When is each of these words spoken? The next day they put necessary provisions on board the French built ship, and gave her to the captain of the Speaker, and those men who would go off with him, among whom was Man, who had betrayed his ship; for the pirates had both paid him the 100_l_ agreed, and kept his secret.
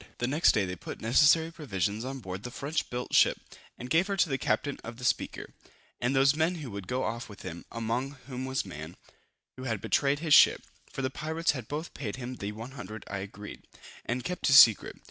The 0.17 0.25
next 0.25 0.53
day 0.53 0.65
they 0.65 0.75
put 0.75 0.99
necessary 0.99 1.51
provisions 1.51 2.03
on 2.03 2.21
board 2.21 2.41
the 2.41 2.49
French 2.49 2.89
built 2.89 3.13
ship, 3.13 3.37
and 3.77 3.87
gave 3.87 4.07
her 4.07 4.17
to 4.17 4.29
the 4.29 4.39
captain 4.39 4.79
of 4.83 4.97
the 4.97 5.03
Speaker, 5.03 5.51
and 5.99 6.15
those 6.15 6.35
men 6.35 6.55
who 6.55 6.71
would 6.71 6.87
go 6.87 7.03
off 7.03 7.29
with 7.29 7.43
him, 7.43 7.65
among 7.71 8.17
whom 8.25 8.45
was 8.45 8.65
Man, 8.65 8.97
who 9.57 9.65
had 9.65 9.79
betrayed 9.79 10.17
his 10.17 10.33
ship; 10.33 10.63
for 10.91 11.03
the 11.03 11.11
pirates 11.11 11.51
had 11.51 11.67
both 11.67 11.93
paid 11.93 12.15
him 12.15 12.37
the 12.37 12.51
100_l_ 12.51 13.03
agreed, 13.05 13.67
and 14.03 14.23
kept 14.23 14.47
his 14.47 14.57
secret. 14.57 14.95